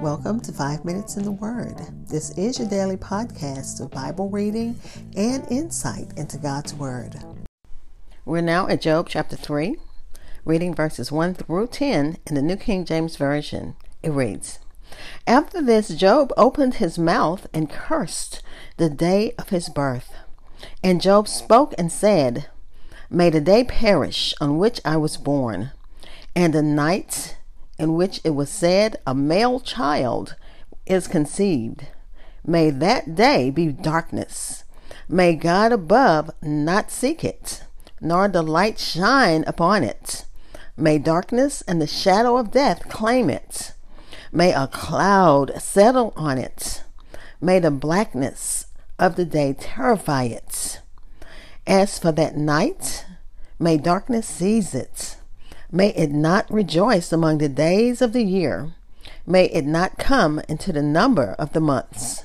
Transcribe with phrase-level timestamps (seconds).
[0.00, 1.76] Welcome to Five Minutes in the Word.
[2.08, 4.78] This is your daily podcast of Bible reading
[5.16, 7.16] and insight into God's Word.
[8.24, 9.76] We're now at Job chapter 3,
[10.44, 13.74] reading verses 1 through 10 in the New King James Version.
[14.02, 14.60] It reads
[15.26, 18.42] After this, Job opened his mouth and cursed
[18.76, 20.12] the day of his birth.
[20.84, 22.48] And Job spoke and said,
[23.10, 25.72] May the day perish on which I was born,
[26.36, 27.36] and the night
[27.78, 30.36] in which it was said, A male child
[30.86, 31.86] is conceived.
[32.44, 34.64] May that day be darkness.
[35.08, 37.64] May God above not seek it,
[38.00, 40.24] nor the light shine upon it.
[40.76, 43.72] May darkness and the shadow of death claim it.
[44.32, 46.82] May a cloud settle on it.
[47.40, 48.66] May the blackness
[48.98, 50.80] of the day terrify it.
[51.66, 53.06] As for that night,
[53.58, 55.15] may darkness seize it.
[55.76, 58.72] May it not rejoice among the days of the year.
[59.26, 62.24] May it not come into the number of the months.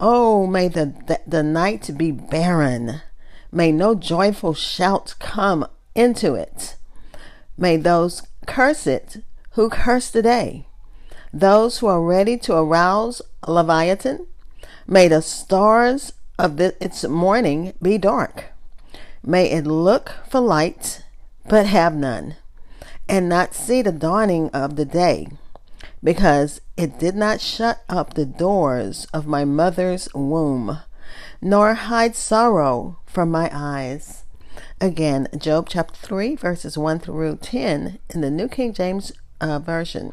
[0.00, 3.02] Oh, may the, the, the night be barren.
[3.52, 6.76] May no joyful shout come into it.
[7.58, 10.66] May those curse it who curse the day.
[11.30, 14.28] Those who are ready to arouse Leviathan.
[14.86, 18.46] May the stars of the, its morning be dark.
[19.22, 21.04] May it look for light,
[21.46, 22.36] but have none
[23.08, 25.28] and not see the dawning of the day,
[26.02, 30.78] because it did not shut up the doors of my mother's womb,
[31.40, 34.24] nor hide sorrow from my eyes.
[34.80, 40.12] Again, Job chapter 3, verses 1 through 10 in the New King James uh, Version,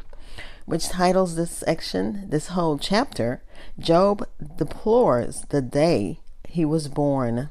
[0.64, 3.42] which titles this section, this whole chapter,
[3.78, 7.50] Job deplores the day he was born.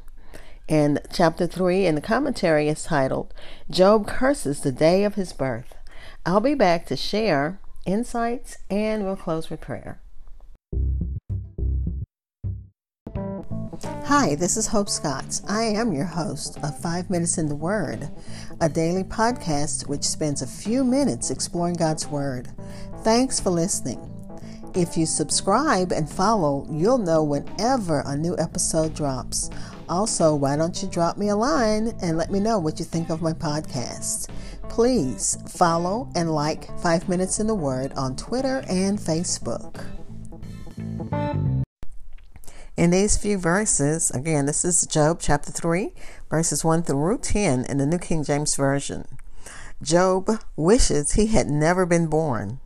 [0.67, 3.33] And chapter 3 in the commentary is titled,
[3.69, 5.75] Job Curses the Day of His Birth.
[6.25, 10.02] I'll be back to share insights and we'll close with prayer.
[14.05, 15.41] Hi, this is Hope Scott.
[15.47, 18.09] I am your host of Five Minutes in the Word,
[18.61, 22.47] a daily podcast which spends a few minutes exploring God's Word.
[23.03, 24.15] Thanks for listening.
[24.75, 29.50] If you subscribe and follow, you'll know whenever a new episode drops.
[29.88, 33.09] Also, why don't you drop me a line and let me know what you think
[33.09, 34.28] of my podcast?
[34.68, 39.85] Please follow and like 5 Minutes in the Word on Twitter and Facebook.
[42.75, 45.94] In these few verses, again, this is Job chapter 3,
[46.30, 49.08] verses 1 through 10 in the New King James Version.
[49.81, 52.59] Job wishes he had never been born.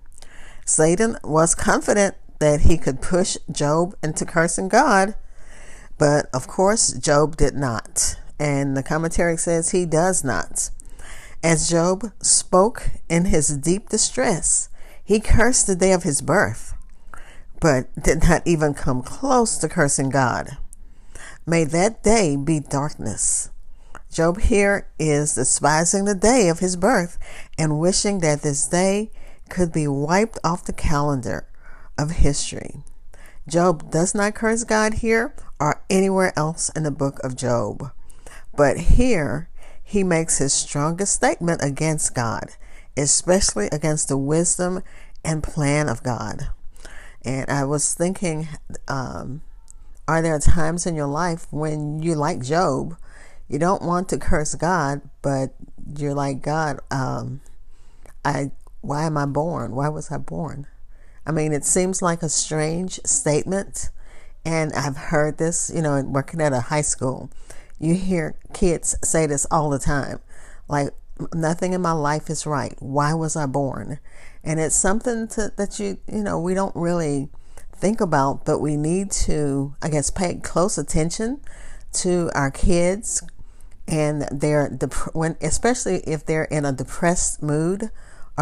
[0.69, 5.15] Satan was confident that he could push Job into cursing God
[5.99, 8.15] but of course, Job did not.
[8.39, 10.71] And the commentary says he does not.
[11.43, 14.69] As Job spoke in his deep distress,
[15.03, 16.73] he cursed the day of his birth,
[17.59, 20.57] but did not even come close to cursing God.
[21.45, 23.49] May that day be darkness.
[24.11, 27.17] Job here is despising the day of his birth
[27.57, 29.11] and wishing that this day
[29.49, 31.47] could be wiped off the calendar
[31.97, 32.83] of history.
[33.47, 37.91] Job does not curse God here or anywhere else in the book of Job.
[38.55, 39.49] But here,
[39.83, 42.51] he makes his strongest statement against God,
[42.95, 44.83] especially against the wisdom
[45.23, 46.49] and plan of God.
[47.23, 48.47] And I was thinking,
[48.87, 49.41] um,
[50.07, 52.97] are there times in your life when you, like Job,
[53.47, 55.55] you don't want to curse God, but
[55.97, 57.41] you're like, God, um,
[58.23, 59.75] I, why am I born?
[59.75, 60.67] Why was I born?
[61.25, 63.89] I mean, it seems like a strange statement.
[64.45, 67.29] And I've heard this, you know, working at a high school.
[67.79, 70.19] You hear kids say this all the time.
[70.67, 70.93] Like,
[71.33, 72.75] nothing in my life is right.
[72.79, 73.99] Why was I born?
[74.43, 77.29] And it's something to, that you, you know, we don't really
[77.75, 81.41] think about, but we need to, I guess, pay close attention
[81.93, 83.23] to our kids
[83.89, 84.69] and they're
[85.13, 87.89] when, especially if they're in a depressed mood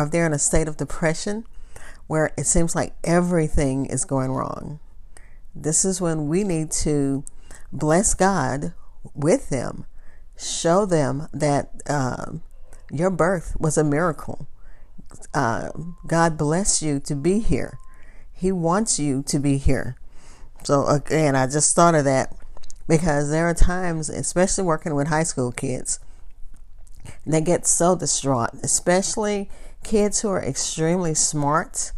[0.04, 1.46] if they're in a state of depression
[2.08, 4.80] where it seems like everything is going wrong.
[5.54, 7.24] This is when we need to
[7.72, 8.74] bless God
[9.14, 9.86] with them,
[10.38, 12.44] show them that um,
[12.92, 14.48] your birth was a miracle.
[15.34, 15.70] Uh,
[16.06, 17.78] God bless you to be here.
[18.32, 19.98] He wants you to be here.
[20.64, 22.36] So, again, I just thought of that
[22.88, 26.00] because there are times, especially working with high school kids,
[27.26, 29.50] they get so distraught, especially
[29.88, 31.92] kids who are extremely smart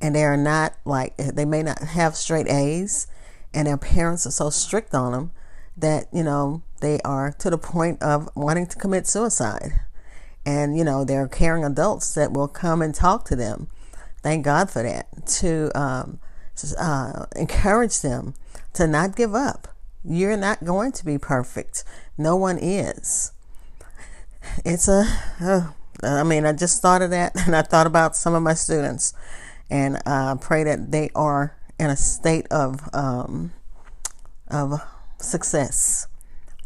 [0.00, 3.06] and they are not like they may not have straight A's
[3.54, 5.30] and their parents are so strict on them
[5.76, 9.80] that you know they are to the point of wanting to commit suicide
[10.44, 13.68] and you know there are caring adults that will come and talk to them
[14.26, 15.06] Thank God for that.
[15.38, 16.18] To um,
[16.76, 18.34] uh, encourage them
[18.72, 19.68] to not give up.
[20.04, 21.84] You're not going to be perfect.
[22.18, 23.30] No one is.
[24.64, 25.04] It's a.
[25.40, 25.68] Uh,
[26.02, 29.14] I mean, I just thought of that, and I thought about some of my students,
[29.70, 33.52] and I uh, pray that they are in a state of um,
[34.48, 34.80] of
[35.18, 36.06] success,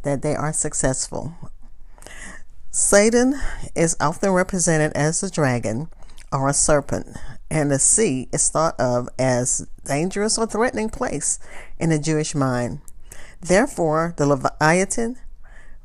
[0.03, 1.35] that they are successful.
[2.71, 3.35] Satan
[3.75, 5.89] is often represented as a dragon
[6.33, 7.17] or a serpent,
[7.51, 11.41] and the sea is thought of as dangerous or threatening place
[11.79, 12.81] in the Jewish mind.
[13.41, 15.17] Therefore, the Leviathan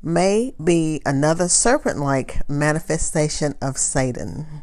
[0.06, 4.62] may be another serpent like manifestation of Satan.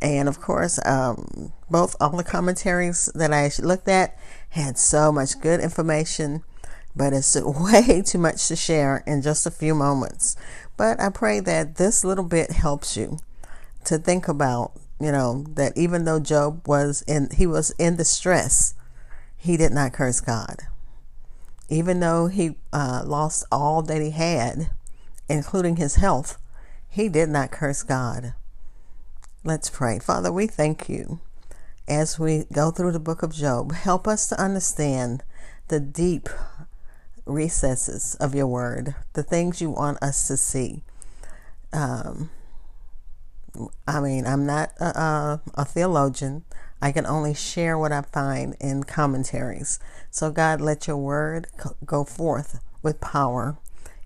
[0.00, 5.40] And of course, um, both all the commentaries that I looked at had so much
[5.40, 6.42] good information,
[6.96, 10.36] but it's way too much to share in just a few moments.
[10.78, 13.18] But I pray that this little bit helps you
[13.84, 18.74] to think about, you know, that even though Job was in, he was in distress,
[19.36, 20.62] he did not curse God.
[21.72, 24.68] Even though he uh, lost all that he had,
[25.26, 26.36] including his health,
[26.86, 28.34] he did not curse God.
[29.42, 29.98] Let's pray.
[29.98, 31.20] Father, we thank you
[31.88, 33.72] as we go through the book of Job.
[33.72, 35.22] Help us to understand
[35.68, 36.28] the deep
[37.24, 40.82] recesses of your word, the things you want us to see.
[41.72, 42.28] Um,
[43.88, 46.44] I mean, I'm not a, a, a, theologian.
[46.82, 49.78] I can only share what I find in commentaries.
[50.10, 51.46] So, God, let your word
[51.86, 53.56] go forth with power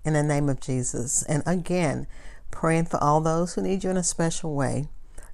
[0.05, 1.23] in the name of Jesus.
[1.23, 2.05] And again,
[2.51, 4.89] praying for all those who need you in a special way.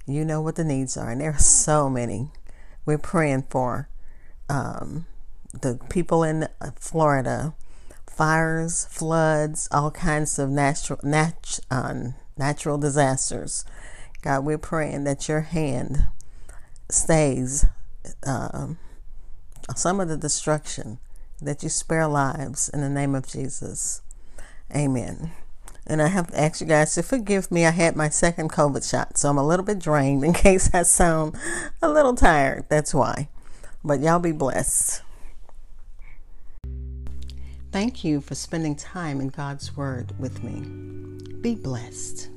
[0.06, 2.30] You know what the needs are, and there are so many.
[2.86, 3.90] We're praying for
[4.48, 5.04] um,
[5.52, 7.54] the people in Florida,
[8.06, 11.94] fires, floods, all kinds of natural nat- uh,
[12.38, 13.66] natural disasters.
[14.22, 16.06] God, we're praying that your hand
[16.94, 17.66] stays
[18.26, 18.78] um,
[19.76, 20.98] some of the destruction,
[21.40, 24.02] that you spare lives in the name of Jesus.
[24.74, 25.32] Amen.
[25.86, 27.66] And I have to ask you guys to forgive me.
[27.66, 30.82] I had my second COVID shot, so I'm a little bit drained in case I
[30.82, 31.36] sound
[31.82, 32.64] a little tired.
[32.68, 33.28] That's why.
[33.84, 35.02] But y'all be blessed.
[37.70, 40.60] Thank you for spending time in God's Word with me.
[41.40, 42.30] Be blessed.